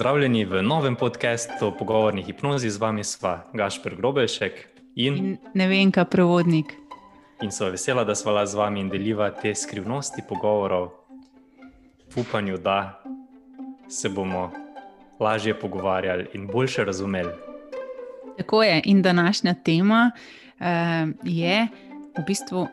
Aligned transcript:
Pozdravljeni 0.00 0.44
v 0.44 0.62
novem 0.62 0.96
podkastu 0.96 1.66
o 1.66 1.72
pogovorni 1.76 2.22
hipnozi 2.22 2.70
z 2.70 2.80
vami, 2.80 3.02
sva 3.04 3.44
Gašpr 3.52 3.98
Grobelšek 4.00 4.54
in, 4.96 5.16
in 5.16 5.34
ne 5.52 5.66
vem, 5.68 5.90
kaj 5.92 6.06
prevodnik. 6.08 6.72
In 7.44 7.52
so 7.52 7.68
vesela, 7.68 8.00
da 8.08 8.16
sva 8.16 8.46
z 8.48 8.56
vami 8.56 8.80
in 8.80 8.88
deliva 8.88 9.28
te 9.28 9.52
skrivnosti 9.52 10.24
pogovorov, 10.24 10.88
v 12.16 12.24
upanju, 12.24 12.56
da 12.56 13.02
se 13.92 14.08
bomo 14.08 14.48
lažje 15.20 15.52
pogovarjali 15.60 16.30
in 16.32 16.48
boljše 16.48 16.84
razumeli. 16.84 17.36
Tako 18.38 18.62
je. 18.62 18.80
In 18.84 19.02
današnja 19.02 19.54
tema 19.54 20.10
uh, 20.16 20.64
je 21.24 21.68
v 22.16 22.24
bistvu, 22.26 22.68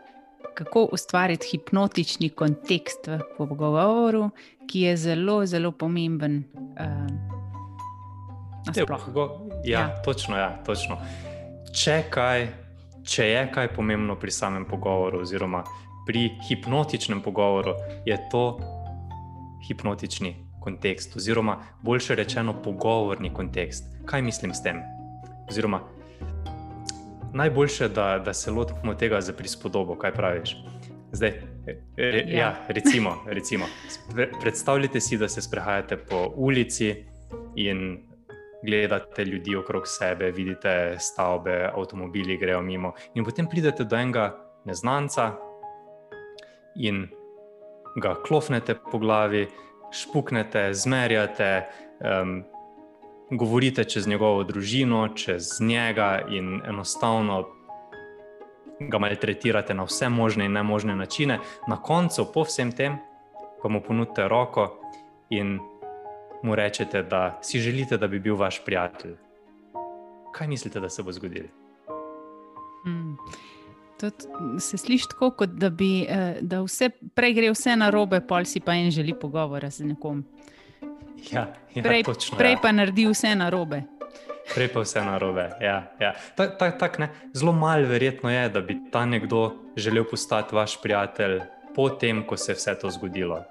kako 0.57 0.87
ustvariti 0.91 1.47
hipnotični 1.51 2.29
kontekst 2.29 3.07
v 3.07 3.19
pogovoru, 3.37 4.29
ki 4.67 4.81
je 4.81 4.97
zelo, 4.97 5.45
zelo 5.45 5.71
pomemben. 5.71 6.43
Uh, 6.57 7.37
ja, 8.75 8.85
ja. 9.63 10.01
Točno, 10.05 10.37
ja, 10.37 10.49
točno. 10.65 10.97
Če, 11.73 12.01
kaj, 12.09 12.47
če 13.05 13.27
je 13.29 13.43
kaj 13.53 13.69
pomembno 13.75 14.17
pri 14.19 14.33
samem 14.33 14.65
pogovoru, 14.65 15.21
oziroma 15.21 15.61
pri 16.07 16.31
hipnotičnem 16.49 17.21
pogovoru, 17.21 17.75
je 18.05 18.17
to 18.31 18.43
hipnotični 19.67 20.33
kontekst, 20.63 21.15
oziroma 21.15 21.59
boljše 21.83 22.15
rečeno, 22.15 22.55
pogovorni 22.63 23.33
kontekst. 23.33 23.85
Kaj 24.05 24.21
mislim 24.21 24.53
s 24.53 24.63
tem? 24.63 24.81
Oziroma, 25.49 25.83
najboljše, 27.33 27.87
da, 27.89 28.19
da 28.19 28.33
se 28.33 28.51
lotimo 28.51 28.93
tega 28.93 29.21
za 29.21 29.33
prispodobo, 29.33 29.95
kaj 29.95 30.13
praviš. 30.13 30.55
Zdaj, 31.11 31.41
re, 31.97 32.23
ja. 32.27 32.39
Ja, 32.39 32.55
recimo, 32.67 33.15
recimo, 33.25 33.65
predstavljajte 34.41 34.99
si, 34.99 35.17
da 35.17 35.27
se 35.27 35.41
sprehajate 35.41 35.97
po 35.97 36.31
ulici 36.35 37.05
in 37.55 38.07
gledate 38.65 39.25
ljudi 39.25 39.55
okrog 39.55 39.83
sebe, 39.85 40.31
vidite 40.31 40.95
stavbe, 40.99 41.71
avtomobili 41.75 42.37
grejo 42.37 42.61
mimo, 42.61 42.93
in 43.13 43.25
potem 43.25 43.47
pridete 43.47 43.83
do 43.83 43.95
enega 43.95 44.31
neznanca 44.65 45.31
in 46.75 47.07
ga 48.01 48.15
klofnete 48.27 48.75
po 48.91 48.99
glavi, 48.99 49.47
špuknete, 49.91 50.73
zmerjate. 50.73 51.65
Um, 51.99 52.43
govorite 53.31 53.83
čez 53.83 54.07
njegovo 54.07 54.43
družino, 54.43 55.07
čez 55.15 55.61
njega 55.61 56.25
in 56.29 56.61
enostavno 56.65 57.45
ga 58.79 58.97
maltretirate 58.97 59.73
na 59.73 59.83
vse 59.83 60.09
možne 60.09 60.45
in 60.45 60.51
ne 60.51 60.63
možne 60.63 60.95
načine, 60.95 61.39
na 61.67 61.81
koncu, 61.81 62.27
po 62.33 62.43
vsem 62.43 62.71
tem, 62.71 62.97
pa 63.63 63.69
mu 63.69 63.81
ponudite 63.81 64.27
roko 64.27 64.79
in 65.29 65.59
mu 66.43 66.55
rečete, 66.55 67.03
da 67.03 67.39
si 67.41 67.59
želite, 67.59 67.97
da 67.97 68.07
bi 68.07 68.19
bil 68.19 68.35
vaš 68.35 68.61
prijatelj. 68.65 69.15
Kaj 70.31 70.47
mislite, 70.47 70.79
da 70.79 70.89
se 70.89 71.03
bo 71.03 71.11
zgodilo? 71.11 71.47
Hmm. 72.83 73.17
Se 74.59 74.77
sliši 74.77 75.09
tako, 75.09 75.31
kot 75.31 75.49
da 75.49 75.69
bi 75.69 76.05
eh, 76.09 76.37
da 76.41 76.61
vse, 76.61 76.89
prej 77.15 77.33
gre 77.33 77.49
vse 77.51 77.75
na 77.75 77.89
robe, 77.89 78.21
pol 78.21 78.45
si 78.45 78.59
pa 78.59 78.75
en 78.77 78.91
želi 78.91 79.15
pogovora 79.19 79.69
z 79.69 79.83
nekom. 79.83 80.23
Ja, 81.33 81.47
ja, 81.73 81.83
prej, 81.83 82.03
točno, 82.03 82.37
prej 82.37 82.55
ja. 82.55 82.59
pa 82.61 82.71
naredi 82.71 83.07
vse 83.09 83.35
na 83.35 83.49
robe. 83.49 83.83
Prej 84.53 84.69
pa 84.73 84.81
vse 84.85 85.03
na 85.03 85.17
robe. 85.17 85.49
Ja, 85.61 85.91
ja. 85.99 86.13
tak, 86.35 86.57
tak, 86.57 86.79
tak, 86.79 86.97
Zelo 87.33 87.51
malo 87.51 87.87
verjetno 87.87 88.31
je, 88.31 88.49
da 88.49 88.61
bi 88.61 88.77
ta 88.91 89.05
nekdo 89.05 89.53
želel 89.75 90.05
postati 90.07 90.55
vaš 90.55 90.81
prijatelj, 90.81 91.41
potem, 91.75 92.23
ko 92.23 92.37
se 92.37 92.51
je 92.51 92.55
vse 92.55 92.79
to 92.79 92.89
zgodilo. 92.89 93.43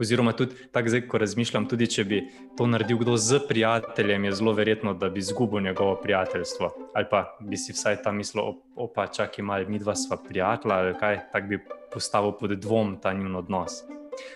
Oziroma, 0.00 0.32
tudi 0.32 0.54
tako 0.72 0.88
zdaj, 0.88 1.02
ko 1.12 1.18
razmišljam, 1.20 1.66
tudi 1.68 1.86
če 1.92 2.04
bi 2.08 2.20
to 2.56 2.64
naredil 2.66 3.02
kdo 3.02 3.18
z 3.20 3.42
prijateljem, 3.48 4.24
je 4.24 4.32
zelo 4.38 4.54
verjetno, 4.56 4.94
da 4.94 5.10
bi 5.12 5.20
izgubil 5.20 5.60
njegovo 5.60 5.98
prijateljstvo. 6.00 6.70
Ali 6.94 7.06
pa 7.10 7.36
bi 7.40 7.56
si 7.60 7.76
vsaj 7.76 8.00
ta 8.02 8.12
mislil, 8.12 8.54
opa, 8.76 9.06
čakaj 9.12 9.44
malo, 9.44 9.68
mi 9.68 9.78
dva 9.78 9.92
sva 9.96 10.16
prijatelja 10.16 10.78
ali 10.78 10.94
kaj, 11.00 11.20
tako 11.32 11.46
bi 11.46 11.58
postavil 11.92 12.32
pod 12.32 12.56
dvom 12.56 12.96
ta 13.02 13.12
njun 13.12 13.36
odnos. 13.36 13.82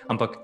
Ampak 0.09 0.37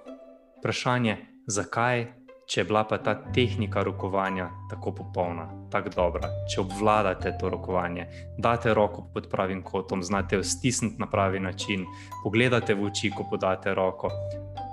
vprašanje, 0.59 1.17
zakaj, 1.51 2.07
če 2.51 2.61
je 2.61 2.65
bila 2.67 2.83
pa 2.85 2.99
ta 2.99 3.15
tehnika 3.35 3.83
rokovanja 3.87 4.49
tako 4.71 4.93
popolna, 4.95 5.47
tako 5.71 5.93
dobra, 5.95 6.31
če 6.51 6.61
obvladate 6.65 7.37
to 7.39 7.51
rokovanje, 7.53 8.07
date 8.39 8.75
roko 8.75 9.07
pod 9.15 9.29
pravim 9.31 9.63
kotom, 9.63 10.03
znate 10.03 10.41
jo 10.41 10.43
stisniti 10.43 10.99
na 10.99 11.07
pravi 11.11 11.41
način, 11.41 11.87
pogledate 12.25 12.75
v 12.75 12.89
oči, 12.91 13.13
ko 13.15 13.29
podate 13.31 13.75
roko. 13.75 14.11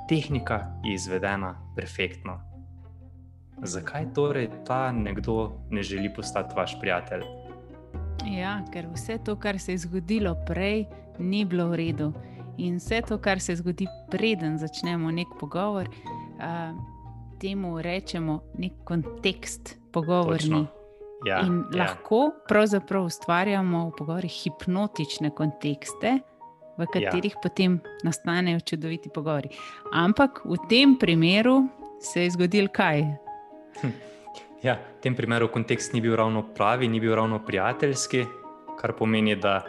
Tehnika 0.09 0.61
je 0.85 0.95
izvedena 0.95 1.53
perfektno. 1.75 2.39
Zakaj 3.61 4.13
torej 4.13 4.49
ta 4.65 4.91
nekdo 4.91 5.51
ne 5.69 5.83
želi 5.83 6.13
postati 6.13 6.55
vaš 6.57 6.79
prijatelj? 6.81 7.25
Ja, 8.25 8.59
ker 8.73 8.88
vse 8.94 9.17
to, 9.17 9.35
kar 9.35 9.59
se 9.59 9.71
je 9.71 9.83
zgodilo 9.85 10.35
prej, 10.45 10.85
ni 11.19 11.45
bilo 11.45 11.69
v 11.69 11.75
redu. 11.75 12.11
In 12.57 12.77
vse 12.81 13.01
to, 13.07 13.17
kar 13.21 13.39
se 13.39 13.55
zgodi, 13.55 13.85
preden 14.09 14.57
začnemo 14.57 15.11
nek 15.11 15.27
pogovor, 15.39 15.89
uh, 16.37 16.77
temu 17.39 17.81
rečemo 17.81 18.41
nek 18.57 18.73
kontekst 18.83 19.77
pogovorni. 19.91 20.65
Ja, 21.25 21.41
in 21.41 21.63
ja. 21.73 21.79
lahko 21.79 22.31
pravzaprav 22.47 23.07
ustvarjamo 23.09 23.87
v 23.87 23.93
pogovorih 23.97 24.31
hipnotične 24.31 25.31
kontekste, 25.33 26.19
v 26.77 26.85
katerih 26.85 27.33
ja. 27.33 27.41
potem 27.41 27.79
nastanejo 28.05 28.61
čudoviti 28.61 29.09
pogovori. 29.09 29.49
Ampak 29.93 30.43
v 30.45 30.59
tem 30.69 30.93
primeru 30.99 31.63
se 31.99 32.23
je 32.23 32.35
zgodil 32.37 32.69
kaj? 32.69 33.01
Hm. 33.81 33.95
Ja, 34.61 34.77
v 34.77 35.01
tem 35.01 35.17
primeru 35.17 35.49
kontekst 35.49 35.93
ni 35.93 36.01
bil 36.01 36.15
ravno 36.17 36.45
pravi, 36.53 36.87
ni 36.87 37.01
bil 37.01 37.15
ravno 37.17 37.41
prijateljski, 37.45 38.25
kar 38.77 38.93
pomeni, 38.93 39.35
da 39.35 39.65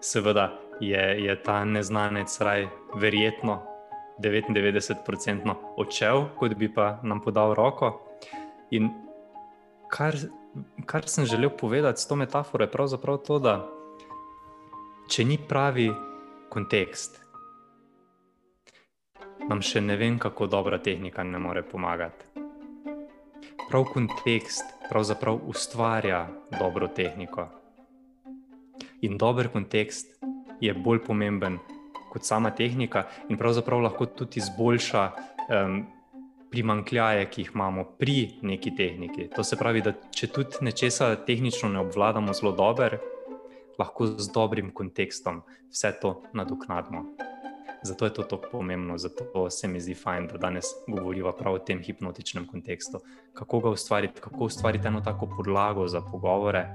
seveda 0.00 0.50
je, 0.80 1.24
je 1.24 1.42
ta 1.42 1.64
neznanec 1.64 2.40
raj 2.40 2.66
verjetno 2.98 3.62
99% 4.18 5.54
odšel, 5.76 6.24
kot 6.38 6.54
bi 6.54 6.68
pa 6.74 6.98
nam 7.02 7.20
podal 7.20 7.54
roko. 7.54 7.92
In 8.70 8.90
kar, 9.90 10.16
kar 10.86 11.08
sem 11.08 11.26
želel 11.26 11.50
povedati 11.50 12.00
s 12.00 12.08
to 12.08 12.16
metaforo, 12.16 12.64
je 12.64 12.70
pravzaprav 12.70 13.18
to, 13.26 13.38
da 13.38 13.54
če 15.08 15.24
ni 15.24 15.38
pravi 15.48 15.88
kontekst, 16.50 17.20
nam 19.48 19.62
še 19.64 19.80
ne 19.80 19.96
vem, 19.96 20.18
kako 20.18 20.46
dobra 20.46 20.78
tehnika 20.78 21.24
ne 21.24 21.38
more 21.38 21.62
pomagati. 21.62 22.44
Prav 23.68 23.84
kontekst 23.92 24.78
pravzaprav 24.88 25.40
ustvarja 25.46 26.26
dobro 26.58 26.88
tehniko. 26.88 27.48
In 29.04 29.18
dober 29.18 29.48
kontekst 29.52 30.16
je 30.60 30.74
bolj 30.74 31.04
pomemben 31.06 31.58
kot 32.12 32.24
sama 32.24 32.50
tehnika, 32.50 33.06
in 33.28 33.38
pravzaprav 33.38 33.80
lahko 33.84 34.06
tudi 34.06 34.40
izboljša 34.42 35.04
um, 35.12 35.78
primankljaje, 36.50 37.28
ki 37.30 37.42
jih 37.42 37.50
imamo 37.54 37.84
pri 37.98 38.18
neki 38.42 38.74
tehniki. 38.76 39.28
To 39.36 39.44
se 39.44 39.56
pravi, 39.56 39.82
da 39.84 39.92
če 40.14 40.30
tudi 40.32 40.64
nečesa 40.64 41.14
tehnično 41.26 41.68
ne 41.68 41.80
obvladamo 41.84 42.32
zelo 42.32 42.52
dobro, 42.56 42.98
lahko 43.78 44.06
z 44.06 44.30
dobrim 44.34 44.72
kontekstom 44.74 45.42
vse 45.70 45.92
to 46.02 46.22
nadoknadimo. 46.32 47.04
Zato 47.82 48.04
je 48.04 48.14
to 48.14 48.22
tako 48.22 48.48
pomembno, 48.52 48.98
zato 48.98 49.50
se 49.50 49.68
mi 49.68 49.80
zdi 49.80 49.94
fajn, 49.94 50.26
da 50.32 50.38
danes 50.38 50.66
govorimo 50.88 51.32
prav 51.32 51.54
o 51.54 51.58
tem 51.58 51.82
hipnotičnem 51.82 52.46
kontekstu. 52.46 52.98
Kako 53.32 53.60
ga 53.60 53.70
ustvariti, 53.70 54.20
kako 54.20 54.44
ustvariti 54.44 54.86
eno 54.86 55.00
tako 55.00 55.28
podlago 55.36 55.86
za 55.88 56.00
pogovore, 56.00 56.66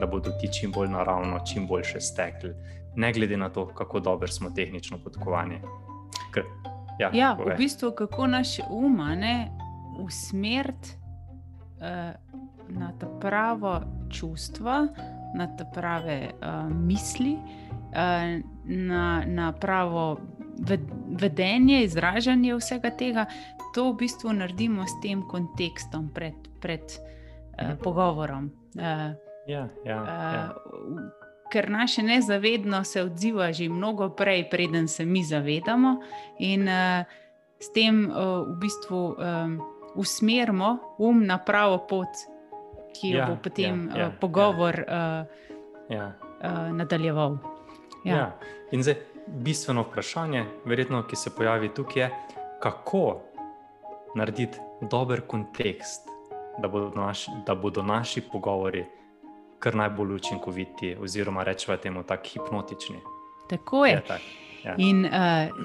da 0.00 0.06
bodo 0.06 0.30
ti 0.40 0.48
čim 0.52 0.72
bolj 0.72 0.88
naravno, 0.88 1.38
čim 1.44 1.66
boljše 1.66 2.00
stekli 2.00 2.54
ne 2.96 3.12
glede 3.12 3.36
na 3.36 3.48
to, 3.48 3.66
kako 3.66 4.00
dobro 4.00 4.28
smo 4.28 4.50
tehnično 4.50 4.98
podkovani. 4.98 5.60
Ker, 6.34 6.44
ja, 6.98 7.10
ja, 7.14 7.32
v 7.32 7.56
bistvu, 7.56 7.92
kako 7.92 8.26
naš 8.26 8.58
um 8.70 9.00
usmeriti 9.98 10.88
uh, 11.76 12.14
na 12.68 12.92
ta 12.98 13.06
pravo 13.20 13.80
čustva, 14.10 14.86
na 15.34 15.56
ta 15.56 15.64
prave 15.64 16.30
uh, 16.30 16.76
misli, 16.76 17.32
uh, 17.32 18.40
na, 18.64 19.22
na 19.26 19.52
pravo 19.52 20.20
vedenje, 21.08 21.82
izražanje 21.84 22.54
vsega 22.54 22.90
tega. 22.90 23.26
To 23.74 23.92
v 23.92 23.96
bistvu 23.96 24.32
naredimo 24.32 24.86
s 24.86 25.00
tem 25.02 25.22
kontekstom 25.22 26.10
pred, 26.14 26.34
pred 26.60 26.82
uh, 26.82 27.78
pogovorom. 27.82 28.50
Uh, 28.74 29.29
ja, 29.50 29.68
ja, 29.84 29.98
ja. 30.06 30.54
Uh, 30.66 31.00
ker 31.50 31.70
naše 31.70 32.02
nezavedno 32.02 32.84
se 32.84 33.02
odziva 33.02 33.52
že 33.52 33.68
mnogo 33.68 34.08
prej, 34.08 34.46
preden 34.50 34.88
se 34.88 35.04
mi 35.04 35.24
zavedamo, 35.24 36.00
in 36.38 36.68
uh, 36.68 37.04
s 37.58 37.72
tem 37.72 38.06
uh, 38.06 38.46
v 38.46 38.56
bistvu 38.60 39.16
um, 39.18 39.60
usmerimo 39.94 40.78
um 40.98 41.26
na 41.26 41.38
pravo 41.38 41.78
pot, 41.78 42.08
ki 42.94 43.10
jo 43.10 43.18
ja, 43.18 43.26
bo 43.26 43.36
potem 43.42 43.90
ja, 43.90 43.98
ja, 43.98 44.08
uh, 44.08 44.14
pogovor 44.20 44.84
ja. 44.88 45.26
Uh, 45.88 45.90
ja. 45.90 46.06
uh, 46.42 46.70
nadaljeval. 46.72 47.38
Ja. 48.04 48.16
Ja. 48.16 48.26
In 48.70 48.82
zdaj 48.82 48.96
bistveno 49.26 49.82
vprašanje, 49.82 50.44
verjetno, 50.64 51.02
ki 51.06 51.16
se 51.16 51.30
pojavi 51.36 51.68
tukaj, 51.74 52.02
je, 52.02 52.10
kako 52.62 53.20
narediti 54.14 54.58
dober 54.80 55.20
kontekst, 55.26 56.08
da 56.58 56.68
bodo, 56.68 56.90
naš, 56.96 57.26
da 57.46 57.54
bodo 57.54 57.82
naši 57.82 58.20
pogovori 58.20 58.84
kar 59.60 59.74
najbolj 59.74 60.14
učinkoviti, 60.14 60.96
oziroma 61.00 61.42
rečemo 61.42 61.76
temu 61.76 62.02
tako 62.02 62.28
hipnotični. 62.32 62.96
Tako 63.48 63.86
je. 63.86 63.92
je 63.92 64.04
tak. 64.06 64.20
Ja. 64.64 64.74
In 64.78 65.04
uh, 65.04 65.12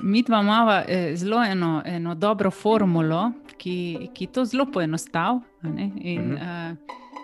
mi 0.03 0.23
dva 0.23 0.39
imamo 0.41 0.71
eh, 0.87 1.15
zelo 1.15 1.43
eno, 1.43 1.81
eno 1.85 2.15
dobro 2.15 2.51
formulo, 2.51 3.31
ki, 3.57 4.09
ki 4.13 4.27
to 4.27 4.45
zelo 4.45 4.65
poenostavlja. 4.73 5.41
In, 5.63 6.33
uh 6.33 6.39
-huh. 6.39 6.71
uh, 6.71 6.77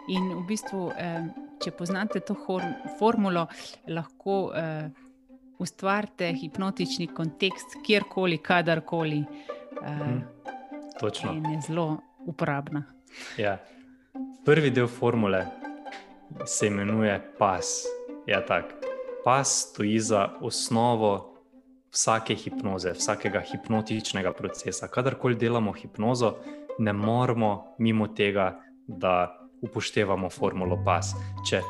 in 0.08 0.34
v 0.44 0.48
bistvu, 0.48 0.86
uh, 0.86 0.94
če 1.64 1.72
poznate 1.72 2.20
to 2.20 2.36
formulo, 3.00 3.48
lahko 3.88 4.44
uh, 4.44 4.92
ustvarite 5.60 6.34
hipnotični 6.34 7.08
kontekst 7.08 7.68
kjerkoli, 7.86 8.38
kadarkoli. 8.38 9.24
Uh, 9.82 9.88
-huh. 9.88 10.22
Točno. 11.00 11.34
In 11.34 11.46
je 11.46 11.62
zelo 11.62 11.98
uporabna. 12.26 12.84
Ja. 13.38 13.58
Prvi 14.46 14.70
del 14.70 14.88
formule 14.88 15.61
se 16.46 16.68
imenuje 16.68 17.22
pas. 17.40 17.86
Ja, 18.28 18.44
pas 19.24 19.68
stoji 19.70 20.00
za 20.00 20.30
osnovo 20.42 21.32
vsake 21.92 22.36
hipnoze, 22.36 22.92
vsakega 22.92 23.42
hipnotičnega 23.52 24.34
procesa. 24.34 24.88
Kadarkoli 24.88 25.36
delamo 25.36 25.72
hipnozo, 25.72 26.38
ne 26.80 26.94
moremo 26.94 27.76
mimo 27.80 28.08
tega, 28.08 28.60
da 28.88 29.38
upoštevamo 29.62 30.30
formulo 30.30 30.80
pas. 30.86 31.14
Če 31.50 31.62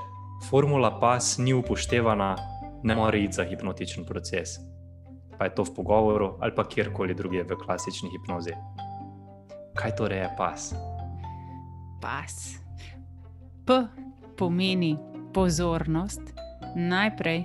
formula 0.49 0.99
pas 0.99 1.37
ni 1.37 1.53
upoštevana, 1.53 2.35
ne 2.83 2.95
more 2.95 3.19
iti 3.19 3.33
za 3.33 3.43
hipnotičen 3.43 4.05
proces. 4.05 4.57
Pa 5.37 5.45
je 5.45 5.55
to 5.55 5.63
v 5.63 5.75
pogovoru 5.75 6.37
ali 6.41 6.55
pa 6.55 6.63
kjerkoli 6.63 7.13
drugje 7.13 7.43
v 7.43 7.57
klasični 7.57 8.09
hipnozi. 8.09 8.53
Kaj 9.75 9.95
torej 9.95 10.19
je 10.19 10.29
pas? 10.37 10.73
Pas. 12.01 12.37
P 13.65 14.10
pomeni 14.41 14.97
pozornost. 15.33 16.21
Najprej 16.75 17.43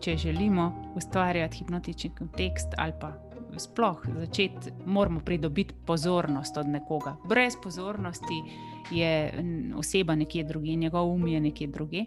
če 0.00 0.16
želimo 0.16 0.92
ustvarjati 0.96 1.56
hipnotični 1.56 2.10
kontekst 2.18 2.74
ali 2.76 2.92
pa 3.00 3.12
sploh 3.58 4.02
začeti, 4.18 4.72
moramo 4.86 5.20
pridobiti 5.20 5.74
pozornost 5.86 6.56
od 6.56 6.66
nekoga. 6.68 7.16
Brez 7.28 7.54
pozornosti 7.62 8.42
je 8.90 9.32
oseba 9.76 10.14
nekje 10.14 10.44
drugje, 10.44 10.74
njegov 10.74 11.12
um 11.12 11.26
je 11.26 11.40
nekje 11.40 11.66
drugje. 11.66 12.04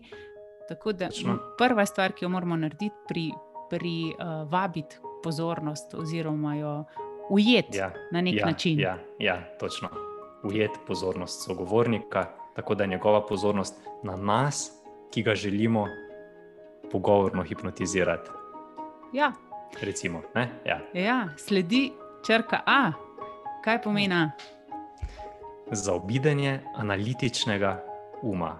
Tako 0.69 0.91
da 0.91 1.07
Točno. 1.07 1.37
prva 1.57 1.85
stvar, 1.85 2.11
ki 2.11 2.25
jo 2.25 2.29
moramo 2.29 2.55
narediti, 2.55 2.95
pri, 3.07 3.31
pri 3.69 4.11
uh, 4.11 4.51
vabiti 4.51 4.99
pozornost 5.23 5.93
oziroma 5.93 6.55
jo 6.55 6.83
ujeti 7.29 7.77
ja, 7.77 7.93
na 8.11 8.21
nek 8.21 8.35
ja, 8.35 8.45
način. 8.45 8.79
Ja, 8.79 8.97
ja, 9.19 9.41
točno. 9.59 9.89
Ujeti 10.43 10.79
pozornost 10.87 11.45
sogovornika, 11.45 12.40
tako 12.55 12.75
da 12.75 12.83
je 12.83 12.89
njegova 12.89 13.25
pozornost 13.25 13.75
na 14.03 14.15
nas, 14.15 14.71
ki 15.11 15.23
ga 15.23 15.35
želimo 15.35 15.87
pogovorno 16.91 17.43
hipnotizirati. 17.43 18.29
Ja. 19.13 19.31
Recimo, 19.81 20.21
ja. 20.65 20.79
Ja, 20.93 21.27
sledi 21.37 21.91
črka 22.25 22.59
A. 22.65 22.91
Kaj 23.63 23.81
pomeni? 23.81 24.29
Zaobidenje 25.71 26.59
analitičnega 26.75 27.83
uma. 28.21 28.59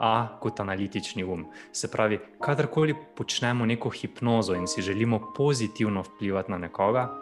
A 0.00 0.38
kot 0.40 0.60
analitični 0.60 1.24
um. 1.24 1.46
Se 1.72 1.90
pravi, 1.90 2.20
kadarkoli 2.40 2.94
počnemo 3.16 3.66
neko 3.66 3.90
hipnozo 3.90 4.54
in 4.54 4.66
si 4.66 4.82
želimo 4.82 5.32
pozitivno 5.36 6.02
vplivati 6.02 6.50
na 6.50 6.58
nekoga, 6.58 7.14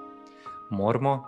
moramo 0.71 1.25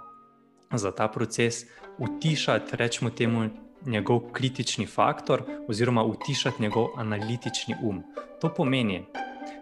za 0.73 0.93
ta 0.93 1.09
proces 1.09 1.55
utišati, 1.99 2.77
rečemo 2.77 3.11
temu, 3.11 3.49
njegov 3.87 4.21
kritični 4.33 4.87
faktor, 4.87 5.43
oziroma 5.69 6.05
utišati 6.05 6.63
njegov 6.63 6.87
analitični 6.97 7.75
um. 7.83 8.03
To 8.41 8.49
pomeni, 8.55 9.05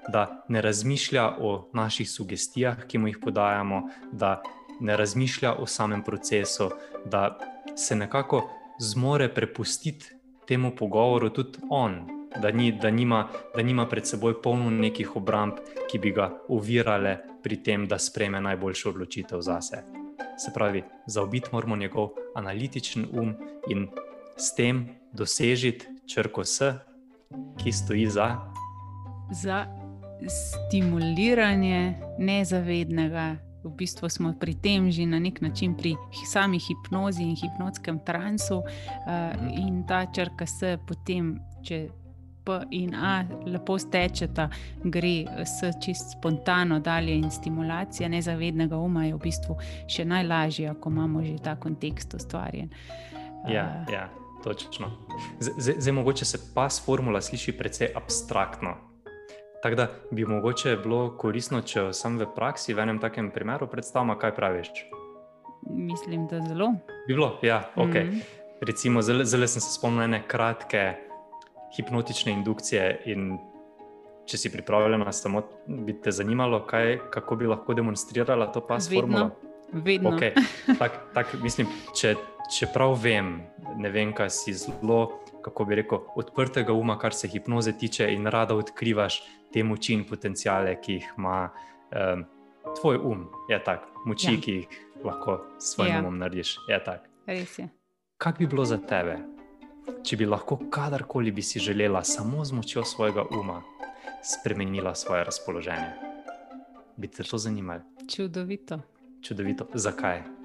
da 0.08 0.44
ne 0.48 0.62
razmišlja 0.62 1.36
o 1.40 1.68
naših 1.72 2.10
sugestijah, 2.10 2.86
ki 2.86 2.98
mu 2.98 3.08
jih 3.08 3.18
podajamo, 3.22 3.88
da 4.12 4.42
ne 4.80 4.96
razmišlja 4.96 5.54
o 5.54 5.66
samem 5.66 6.02
procesu, 6.02 6.70
da 7.04 7.38
se 7.76 7.96
nekako 7.96 8.50
zmore 8.80 9.34
prepustiti 9.34 10.06
temu 10.48 10.76
pogovoru 10.76 11.30
tudi 11.30 11.58
on. 11.70 12.08
Da, 12.42 12.50
ni, 12.50 12.72
da, 12.72 12.90
nima, 12.90 13.28
da 13.56 13.62
nima 13.62 13.88
pred 13.88 14.06
seboj 14.08 14.42
polno 14.42 14.70
nekih 14.70 15.16
obramb, 15.16 15.58
ki 15.90 15.98
bi 15.98 16.12
ga 16.16 16.30
ovirale 16.48 17.18
pri 17.42 17.58
tem, 17.62 17.84
da 17.88 17.98
sprejme 17.98 18.40
najboljšo 18.40 18.88
odločitev 18.90 19.40
za 19.40 19.60
sebe. 19.60 20.02
Se 20.38 20.50
pravi, 20.54 20.82
zaobiti 21.06 21.48
moramo 21.52 21.76
njegov 21.76 22.08
analitičen 22.34 23.06
um 23.12 23.34
in 23.68 23.88
s 24.36 24.54
tem 24.54 24.88
dosežiti 25.12 25.86
črko 26.06 26.44
S, 26.44 26.62
ki 27.62 27.72
stoji 27.72 28.06
za. 28.06 28.36
Za 29.32 29.66
stimuliranje 30.28 31.94
nezavednega. 32.18 33.36
V 33.64 33.70
bistvu 33.78 34.08
smo 34.10 34.34
pri 34.34 34.54
tem 34.58 34.90
že 34.90 35.06
na 35.06 35.18
nek 35.22 35.40
način 35.40 35.76
pri 35.78 35.94
sami 36.26 36.58
hipnozi 36.58 37.22
in 37.22 37.36
hipnotskem 37.36 38.00
transu, 38.06 38.58
uh, 38.58 38.66
in 39.54 39.86
ta 39.86 40.06
črka 40.14 40.46
S, 40.46 40.76
potem, 40.86 41.38
če 41.62 41.88
P 42.44 42.58
in 42.70 42.94
A 42.94 43.22
lepo 43.46 43.78
stečeta, 43.78 44.48
gre 44.82 45.46
s 45.46 45.62
čist 45.78 46.18
spontano 46.18 46.80
dalje 46.80 47.14
in 47.14 47.30
stimulacija 47.30 48.08
nezavednega 48.08 48.76
uma 48.76 49.04
je 49.06 49.14
v 49.14 49.22
bistvu 49.22 49.56
še 49.86 50.04
najlažja, 50.04 50.74
ko 50.74 50.90
imamo 50.90 51.22
že 51.22 51.38
ta 51.38 51.54
kontekst 51.54 52.14
ustvarjen. 52.18 52.66
Uh, 52.66 53.50
ja, 53.50 53.84
ja, 53.92 54.10
točno. 54.42 54.90
Zdaj, 55.40 55.92
mogoče 55.92 56.24
se 56.24 56.38
pas 56.54 56.84
formula 56.86 57.20
sliši 57.20 57.52
precej 57.52 57.88
abstraktno. 57.94 58.74
Tako 59.62 59.76
da 59.76 59.88
bi 60.10 60.24
mogoče 60.26 60.76
bilo 60.82 61.16
koristno, 61.16 61.60
če 61.62 61.92
sam 61.92 62.18
v 62.18 62.26
praksi 62.34 62.74
v 62.74 62.82
enem 62.82 62.98
takem 62.98 63.30
primeru 63.30 63.68
predstavljam, 63.70 64.18
kaj 64.18 64.34
praviš. 64.34 64.70
Mislim, 65.70 66.26
da 66.26 66.40
zelo. 66.48 66.72
Bi 67.06 67.14
bilo, 67.14 67.38
ja, 67.42 67.62
ok. 67.76 67.94
Mm 67.94 68.10
-hmm. 68.10 68.22
Recimo, 68.60 69.02
zelo, 69.02 69.24
zelo 69.24 69.46
sem 69.46 69.60
se 69.60 69.72
spomnil 69.74 70.02
ene 70.02 70.22
kratke 70.28 70.94
hipnotične 71.76 72.32
indukcije. 72.32 73.04
Če 74.26 74.38
si 74.38 74.52
pripravljena, 74.52 75.12
samo 75.12 75.42
bi 75.66 76.00
te 76.00 76.10
zanimalo, 76.10 76.66
kaj, 76.66 76.98
kako 77.10 77.36
bi 77.36 77.46
lahko 77.46 77.74
demonstrirala 77.74 78.46
to 78.52 78.66
pas 78.66 78.90
Vedno. 78.90 79.00
formulo. 79.00 79.30
Vedno. 79.72 80.10
Okay. 80.10 80.32
Tak, 80.78 80.92
tak, 81.14 81.26
mislim, 81.42 81.66
če, 82.00 82.14
če 82.52 82.68
prav 82.72 82.94
vem, 83.00 83.34
ne 83.80 83.90
vem, 83.92 84.12
kaj 84.16 84.30
si 84.32 84.54
zelo, 84.56 85.00
kako 85.44 85.66
bi 85.68 85.78
rekel, 85.80 86.02
odprtega 86.20 86.74
uma, 86.76 86.98
kar 87.00 87.14
se 87.16 87.30
hipnoze 87.32 87.72
tiče, 87.78 88.08
in 88.12 88.28
rada 88.30 88.56
odkrivaš 88.58 89.22
te 89.52 89.64
moči 89.64 89.96
in 89.96 90.04
potencijale, 90.08 90.74
ki 90.82 90.98
jih 90.98 91.10
ima 91.18 91.36
um, 91.48 92.24
tvoj 92.80 93.00
um, 93.00 93.26
je 93.48 93.58
tak, 93.64 93.88
moči, 94.06 94.36
ja. 94.36 94.40
ki 94.44 94.56
jih 94.60 94.80
lahko 95.04 95.38
s 95.58 95.74
svojim 95.74 95.94
ja. 95.94 96.00
umom 96.04 96.18
narediš. 96.20 96.56
Je 96.68 96.80
Res 97.26 97.58
je. 97.58 97.68
Kaj 98.22 98.36
bi 98.38 98.46
bilo 98.46 98.64
za 98.68 98.78
tebe, 98.78 99.16
če 100.06 100.18
bi 100.18 100.28
lahko 100.28 100.60
kadarkoli 100.70 101.32
bi 101.34 101.42
si 101.42 101.62
želela 101.62 102.04
samo 102.04 102.44
z 102.44 102.54
močjo 102.54 102.84
svojega 102.84 103.24
uma 103.30 103.62
spremenila 104.22 104.94
svoje 104.94 105.24
razpoloženje? 105.24 105.90
Bi 106.96 107.08
te 107.08 107.24
to 107.24 107.38
zanimalo? 107.38 107.82
Čudovito. 108.06 108.78
Čudovito. 109.22 109.66
Zakaj? 109.74 110.41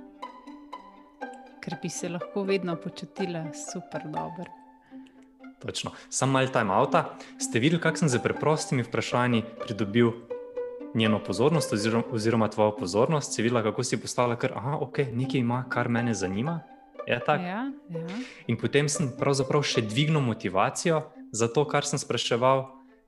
Ker 1.67 1.75
bi 1.83 1.89
se 1.89 2.07
lahko 2.09 2.45
vedno 2.47 2.75
počutila 2.79 3.41
super 3.51 4.01
dobro. 4.05 4.45
Točno. 5.59 5.91
Sam 6.09 6.31
mal 6.31 6.47
time 6.47 6.74
avta. 6.74 7.17
Ste 7.39 7.59
videli, 7.59 7.81
kako 7.81 7.97
sem 7.97 8.09
z 8.09 8.21
preprostimi 8.24 8.83
vprašanji 8.83 9.43
pridobil 9.65 10.12
njeno 10.93 11.19
pozornost, 11.24 11.74
oziroma, 11.74 12.03
oziroma 12.12 12.47
tvojo 12.47 12.75
pozornost, 12.75 13.33
si 13.33 13.41
videla, 13.41 13.63
kako 13.63 13.83
si 13.83 14.00
postala, 14.01 14.38
ker 14.39 14.53
aha, 14.55 14.77
ok, 14.81 14.97
nekaj 15.12 15.39
ima, 15.39 15.65
kar 15.69 15.89
mene 15.89 16.13
zanima. 16.13 16.62
Ja, 17.07 17.19
ja. 17.36 17.71
In 18.47 18.55
potem 18.57 18.88
sem 18.89 19.12
pravzaprav 19.19 19.63
še 19.63 19.83
dvignil 19.83 20.24
motivacijo 20.24 21.01
za 21.31 21.51
to, 21.51 21.67
kar 21.67 21.83
sem 21.83 22.00
spraševal, 22.00 22.63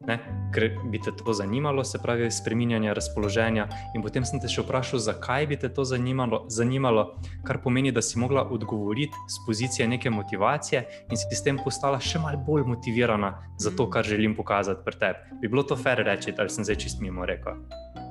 ne, 0.08 0.16
ker 0.54 0.72
bi 0.92 1.00
te 1.02 1.12
to 1.12 1.34
zanimalo, 1.34 1.84
se 1.84 2.00
pravi, 2.02 2.32
spremenjanje 2.32 2.94
razpoloženja. 2.94 3.68
In 3.96 4.04
potem 4.04 4.26
sem 4.26 4.40
te 4.40 4.48
še 4.52 4.64
vprašal, 4.64 5.02
zakaj 5.04 5.48
bi 5.50 5.58
te 5.60 5.70
to 5.76 5.84
zanimalo, 5.88 6.46
zanimalo, 6.52 7.06
kar 7.48 7.60
pomeni, 7.64 7.92
da 7.92 8.02
si 8.06 8.20
mogla 8.20 8.46
odgovoriti 8.48 9.26
z 9.30 9.44
pozicije 9.46 9.88
neke 9.92 10.10
motivacije 10.10 10.86
in 11.12 11.20
si 11.20 11.36
s 11.36 11.44
tem 11.44 11.60
postala 11.60 12.00
še 12.00 12.22
malo 12.24 12.40
bolj 12.48 12.66
motivirana 12.70 13.34
za 13.60 13.76
to, 13.76 13.90
kar 13.92 14.08
želim 14.08 14.36
pokazati 14.38 14.86
pri 14.86 15.00
tebi. 15.04 15.40
Bi 15.42 15.52
bilo 15.52 15.64
to 15.68 15.76
fair 15.76 16.04
reči, 16.06 16.34
ali 16.38 16.54
sem 16.54 16.64
zdaj 16.64 16.80
čist 16.86 17.04
mimo 17.04 17.28
rekel? 17.28 17.60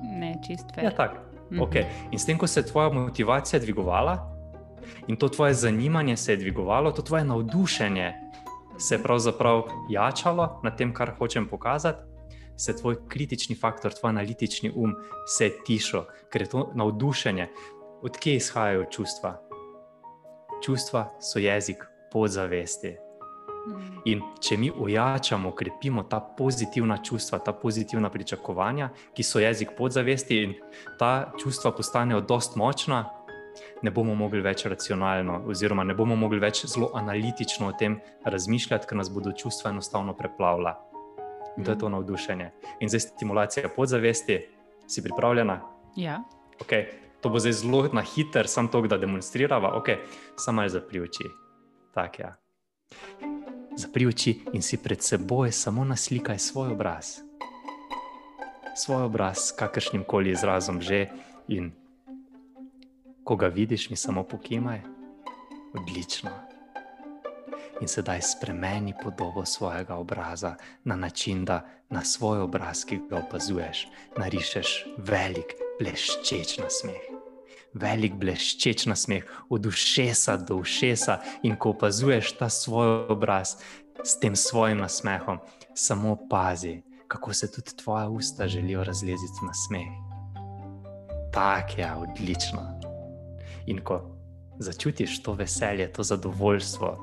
Ne, 0.04 0.37
čist 0.45 0.68
fair. 0.75 0.90
Ja, 0.90 0.95
tako. 0.95 1.25
Mhm. 1.49 1.62
Okay. 1.64 1.88
In 2.12 2.21
s 2.21 2.28
tem, 2.28 2.37
ko 2.37 2.47
se 2.47 2.61
je 2.61 2.68
tvoja 2.68 2.92
motivacija 2.92 3.61
dvigovala 3.64 4.18
in 5.09 5.16
to 5.16 5.28
tvoje 5.28 5.54
zanimanje 5.57 6.16
se 6.16 6.33
je 6.33 6.45
dvigovalo, 6.45 6.92
to 6.92 7.02
tvoje 7.02 7.25
navdušenje 7.25 8.27
se 8.78 8.94
je 8.94 9.02
pravzaprav 9.02 9.62
jačalo 9.90 10.61
na 10.64 10.70
tem, 10.70 10.94
kar 10.94 11.14
hočem 11.18 11.49
pokazati, 11.49 12.04
se 12.56 12.76
tvoj 12.76 12.97
kritični 13.08 13.56
faktor, 13.56 13.94
tvoj 13.94 14.11
analitični 14.11 14.73
um, 14.75 14.94
se 15.26 15.44
je 15.44 15.58
tišal, 15.66 16.06
ker 16.32 16.42
je 16.42 16.49
to 16.49 16.70
navdušenje. 16.75 17.49
Odkje 18.02 18.37
izhajajo 18.37 18.85
čustva? 18.90 19.49
čustva 20.61 21.08
so 21.20 21.38
jezik 21.38 21.85
podzavesti. 22.12 22.97
In 24.08 24.23
če 24.40 24.56
mi 24.56 24.70
ojačamo, 24.70 25.52
krepimo 25.52 26.02
ta 26.08 26.20
pozitivna 26.20 26.97
čustva, 27.04 27.38
ta 27.44 27.52
pozitivna 27.52 28.11
pričakovanja, 28.11 28.88
ki 29.14 29.23
so 29.23 29.42
jezik 29.42 29.75
podzavesti, 29.76 30.38
in 30.42 30.54
ta 30.99 31.32
čustva 31.40 31.73
postanejo 31.76 32.20
dost 32.20 32.56
močna, 32.56 33.04
ne 33.83 33.91
bomo 33.91 34.15
mogli 34.15 34.41
več 34.41 34.67
racionalno, 34.67 35.43
oziroma 35.47 35.85
ne 35.85 35.95
bomo 35.95 36.17
mogli 36.17 36.41
več 36.41 36.65
zelo 36.67 36.91
analitično 36.95 37.69
o 37.69 37.73
tem 37.79 38.00
razmišljati, 38.25 38.87
ker 38.87 38.99
nas 38.99 39.11
bodo 39.12 39.33
čustva 39.33 39.71
enostavno 39.71 40.17
preplavila. 40.17 40.77
In 41.59 41.65
to 41.65 41.71
je 41.75 41.79
to 41.79 41.88
navdušenje. 41.88 42.50
In 42.81 42.88
zdaj 42.88 43.00
stimulacija 43.00 43.69
podzavesti, 43.77 44.38
si 44.87 45.03
pripravljena? 45.03 45.61
Ja. 45.97 46.23
Okay. 46.62 46.87
To 47.21 47.29
bo 47.29 47.38
zdaj 47.38 47.53
zelo 47.53 47.88
na 47.93 48.03
hiter, 48.03 48.47
samo 48.49 48.69
to, 48.69 48.81
da 48.87 48.99
demonstriramo. 48.99 49.69
Okay. 49.83 49.97
Samo 50.37 50.57
malo 50.57 50.69
zapri 50.69 51.00
oči. 51.00 51.25
Tak, 51.95 52.19
ja. 52.19 52.37
Zapri 53.77 54.07
oči 54.07 54.41
in 54.53 54.62
si 54.62 54.77
pred 54.77 55.03
seboj 55.03 55.53
samo 55.53 55.85
naslikaj 55.85 56.38
svoj 56.38 56.73
obraz. 56.73 57.19
Svoj 58.77 59.03
obraz, 59.03 59.50
kakršnim 59.59 60.05
koli 60.07 60.31
izrazom 60.31 60.81
že. 60.81 61.09
In 61.49 61.73
ko 63.28 63.37
ga 63.37 63.47
vidiš, 63.47 63.90
mi 63.90 63.97
samo 63.97 64.23
pokimaj. 64.23 64.80
Odlično. 65.75 66.30
In 67.80 67.88
sedaj 67.88 68.20
spremeni 68.23 68.94
podobo 69.02 69.44
svojega 69.44 69.94
obraza 69.94 70.54
na 70.85 70.97
način, 70.97 71.44
da 71.44 71.66
na 71.90 72.04
svoj 72.04 72.40
obraz, 72.40 72.85
ki 72.85 73.00
ga 73.11 73.18
opazuješ, 73.18 73.87
narišeš 74.16 74.87
velik, 74.97 75.52
bleščeč 75.80 76.56
nasmeh. 76.58 77.04
Velik, 77.75 78.16
bleščeč 78.16 78.87
nasmeh, 78.88 79.28
od 79.49 79.66
ušesa 79.66 80.37
do 80.37 80.56
ušesa, 80.64 81.20
in 81.42 81.56
ko 81.56 81.76
opazuješ 81.76 82.32
ta 82.38 82.49
svoj 82.49 83.12
obraz 83.12 83.58
s 84.04 84.16
tem 84.20 84.37
svojim 84.37 84.80
nasmehom, 84.80 85.38
samo 85.75 86.16
pazi, 86.30 86.80
kako 87.08 87.35
se 87.35 87.52
tudi 87.52 87.76
tvoja 87.76 88.08
usta 88.08 88.49
želijo 88.49 88.85
razleziti 88.85 89.44
na 89.47 89.54
smeh. 89.54 89.92
Tako 91.32 91.80
je, 91.80 91.92
odlično. 91.92 92.88
In 93.69 93.83
ko 93.85 94.01
začutiš 94.59 95.21
to 95.23 95.37
veselje, 95.39 95.87
to 95.93 96.03
zadovoljstvo, 96.03 96.97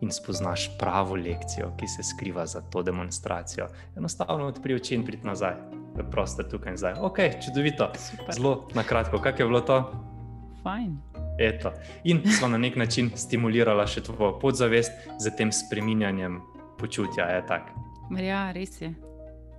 in 0.00 0.10
spoznaš 0.10 0.78
pravo 0.78 1.14
lekcijo, 1.14 1.72
ki 1.76 1.88
se 1.88 2.02
skriva 2.02 2.46
za 2.46 2.60
to 2.60 2.82
demonstracijo. 2.82 3.66
Enostavno 3.96 4.46
odpri 4.46 4.74
oči 4.74 4.94
in 4.94 5.04
prid 5.04 5.24
nazaj, 5.24 5.54
da 5.94 6.02
je 6.02 6.10
prostor 6.10 6.48
tukaj 6.50 6.72
in 6.72 6.76
zdaj. 6.76 6.94
Ok, 7.00 7.18
čudovito. 7.44 7.90
Super. 7.94 8.34
Zelo 8.34 8.68
na 8.74 8.82
kratko, 8.82 9.18
kako 9.18 9.42
je 9.42 9.46
bilo 9.46 9.60
to? 9.60 9.92
Fajn. 10.62 10.96
Eto. 11.38 11.72
In 12.04 12.22
smo 12.38 12.48
na 12.48 12.58
nek 12.58 12.76
način 12.76 13.10
stimulirali 13.16 13.86
še 13.88 14.02
tvojo 14.04 14.38
podzavest 14.38 14.92
z 15.18 15.36
tem 15.36 15.52
spreminjanjem 15.52 16.40
počutja. 16.78 17.28
Ja, 18.16 18.52
res 18.52 18.80
je. 18.80 18.94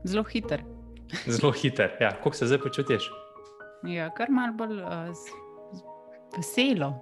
Zelo 0.04 0.24
hiter. 0.24 0.64
Zelo 1.28 1.52
hiter. 1.52 1.98
Ja. 2.02 2.12
Kako 2.18 2.34
se 2.34 2.48
zdaj 2.48 2.60
počutiš? 2.66 3.10
Ja, 3.88 4.10
kar 4.14 4.30
malo 4.30 4.54
bolj 4.54 4.82
uh, 4.82 5.16
veselo. 6.38 6.94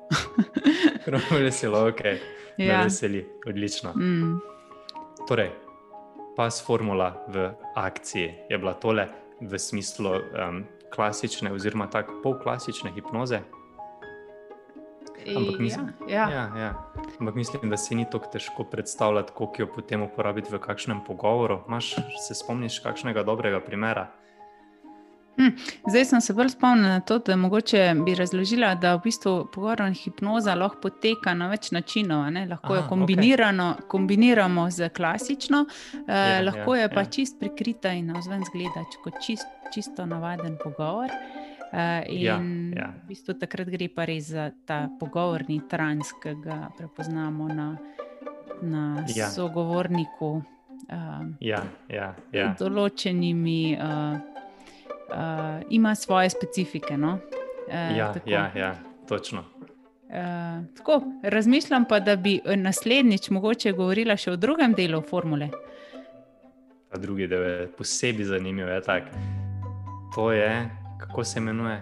Kar 1.05 1.13
malo 1.13 1.43
veselo, 1.43 1.88
ok 1.88 2.01
ja. 2.65 2.83
veseli, 2.83 3.29
odlično. 3.48 3.93
Mm. 3.93 4.39
Torej, 5.27 5.51
pas 6.36 6.65
formula 6.65 7.25
v 7.27 7.51
akciji 7.75 8.33
je 8.50 8.57
bila 8.57 8.74
tole 8.74 9.07
v 9.41 9.59
smislu 9.59 10.09
um, 10.09 10.63
klasične, 10.95 11.51
oziroma 11.51 11.88
tako 11.88 12.21
polklasične 12.24 12.91
hipnoze. 12.91 13.39
Ampak 15.36 15.59
mislim, 15.59 15.88
ja, 16.07 16.15
ja. 16.15 16.29
Ja, 16.29 16.57
ja. 16.57 16.74
Ampak 17.19 17.36
mislim, 17.36 17.69
da 17.69 17.77
si 17.77 17.95
ni 17.95 18.05
tako 18.12 18.31
težko 18.31 18.63
predstavljati, 18.63 19.31
kako 19.38 19.53
jo 19.57 19.67
potem 19.75 20.01
uporabiti 20.01 20.50
v 20.51 20.59
kakšnem 20.59 21.03
pogovoru. 21.07 21.59
Maš, 21.67 21.95
se 22.27 22.36
spomniš 22.36 22.79
kakšnega 22.79 23.24
dobrega 23.24 23.59
primera? 23.59 24.07
Hm, 25.39 25.55
zdaj 25.88 26.05
sem 26.05 26.22
se 26.22 26.34
bolj 26.34 26.50
spomnila 26.50 26.89
na 26.89 27.00
to, 27.00 27.19
da 27.19 27.36
mogoče 27.36 27.96
bi 28.05 28.15
razložila, 28.15 28.74
da 28.75 28.96
v 28.96 29.00
bistvu 29.03 29.48
pogovorna 29.53 29.93
hipnoza 29.96 30.55
lahko 30.55 30.81
poteka 30.81 31.31
na 31.34 31.48
več 31.48 31.72
načinov. 31.72 32.25
Lahko 32.50 32.74
Aha, 32.74 32.81
jo 32.81 32.98
okay. 32.98 33.88
kombiniramo 33.88 34.65
z 34.72 34.89
klasično, 34.89 35.65
eh, 35.93 36.13
ja, 36.13 36.41
lahko 36.43 36.75
ja, 36.75 36.81
je 36.81 36.89
pa 36.89 37.05
ja. 37.05 37.05
čist 37.05 37.39
prikrita 37.39 37.93
in 37.96 38.12
navzven 38.12 38.43
zgleda 38.51 38.84
kot 39.03 39.22
čist, 39.24 39.48
čisto 39.74 40.05
navaden 40.05 40.58
pogovor. 40.63 41.08
Uh, 41.69 42.01
in 42.10 42.22
ja, 42.22 42.36
ja. 42.81 42.88
v 43.03 43.08
bistvu 43.13 43.36
takrat 43.38 43.69
gre 43.69 43.88
pa 43.93 44.08
res 44.10 44.31
za 44.34 44.50
ta 44.65 44.89
pogovorni 45.00 45.62
trans, 45.69 46.12
ki 46.17 46.34
ga 46.41 46.72
prepoznamo 46.77 47.48
na, 47.48 47.67
na 48.62 49.05
ja. 49.15 49.29
sogovorniku. 49.29 50.41
Uh, 50.89 51.29
ja, 51.39 51.62
ja, 51.88 52.15
ja. 52.34 52.50
Določenimi 52.58 53.77
uh, 53.77 54.38
uh, 55.12 55.62
ima 55.70 55.96
svoje 55.96 56.30
specifike. 56.30 56.98
No? 56.98 57.20
Uh, 57.68 57.98
ja, 57.98 58.13
ja, 58.25 58.51
ja, 58.56 58.75
točno. 59.08 59.39
Uh, 59.39 60.16
tako, 60.78 61.01
razmišljam 61.24 61.86
pa, 61.89 62.00
da 62.00 62.16
bi 62.16 62.39
naslednjič 62.56 63.30
mogoče 63.30 63.72
govorila 63.72 64.18
še 64.18 64.32
o 64.32 64.36
drugem 64.36 64.74
delu 64.74 65.01
formule. 65.01 65.50
Ta 66.89 66.98
drugi 66.98 67.28
del 67.28 67.44
je 67.44 67.68
posebej 67.78 68.25
zanimiv. 68.25 68.68
Je 68.68 68.82
to 70.16 70.32
je, 70.32 70.70
kako 70.98 71.24
se 71.24 71.39
imenuje? 71.39 71.82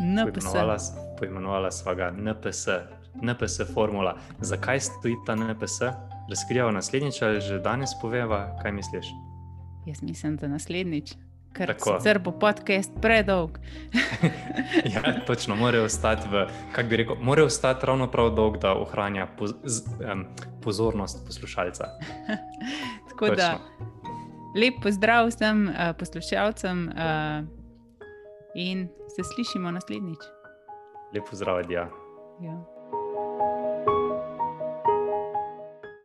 NPS. 0.00 0.92
Poimenovala 1.18 1.70
sva 1.70 1.94
ga 1.94 2.10
NPS, 2.12 2.68
NPS 3.22 3.60
formula. 3.74 4.16
Zakaj 4.40 4.80
stoji 4.80 5.16
ta 5.26 5.34
NPS? 5.36 5.80
Razkrijava 6.28 6.70
naslednjič 6.70 7.22
ali 7.22 7.40
že 7.40 7.58
danes 7.58 7.90
poveva, 8.02 8.58
kaj 8.62 8.72
misliš? 8.72 9.06
Jaz 9.86 10.02
mislim, 10.02 10.36
da 10.36 10.48
naslednjič 10.48 11.14
ker 11.52 11.74
sicer 11.78 12.18
bo 12.18 12.32
podcast 12.32 12.92
predolg. 13.02 13.58
ja, 14.94 15.02
točno, 15.26 15.56
mora 15.56 15.82
ostati, 15.82 16.28
v, 16.28 16.46
bi 16.88 16.96
rekel, 16.96 17.16
mora 17.20 17.44
ostati 17.44 17.86
ravno 17.86 18.10
prav 18.10 18.30
dolg, 18.34 18.58
da 18.62 18.74
ohranja 18.74 19.26
poz, 19.38 19.54
z, 19.64 19.82
um, 20.12 20.24
pozornost 20.62 21.26
poslušalca. 21.26 21.84
Tako 23.08 23.26
točno. 23.26 23.36
da, 23.36 23.58
lep 24.60 24.82
pozdrav 24.82 25.28
vsem 25.28 25.68
uh, 25.68 25.74
poslušalcem 25.98 26.88
uh, 26.88 27.44
in 28.54 28.88
se 29.16 29.22
slišimo 29.34 29.70
naslednjič. 29.70 30.18
Lep 31.14 31.30
pozdrav, 31.30 31.62
Dija. 31.66 31.88
Ja. 32.40 32.77